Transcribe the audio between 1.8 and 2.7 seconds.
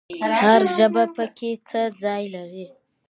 ځای لري؟